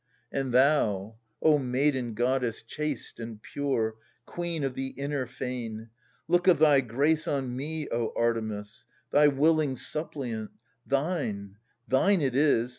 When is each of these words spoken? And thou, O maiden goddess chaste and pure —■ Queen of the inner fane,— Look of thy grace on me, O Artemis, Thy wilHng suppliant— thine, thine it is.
And 0.31 0.51
thou, 0.51 1.17
O 1.43 1.59
maiden 1.59 2.15
goddess 2.15 2.63
chaste 2.63 3.19
and 3.19 3.39
pure 3.39 3.97
—■ 4.25 4.25
Queen 4.25 4.63
of 4.63 4.73
the 4.73 4.87
inner 4.97 5.27
fane,— 5.27 5.91
Look 6.27 6.47
of 6.47 6.57
thy 6.57 6.81
grace 6.81 7.27
on 7.27 7.55
me, 7.55 7.87
O 7.91 8.11
Artemis, 8.15 8.85
Thy 9.11 9.27
wilHng 9.27 9.77
suppliant— 9.77 10.49
thine, 10.87 11.57
thine 11.87 12.19
it 12.19 12.33
is. 12.33 12.69